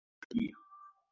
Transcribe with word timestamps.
Kengele 0.21 0.39
inalia 0.45 0.55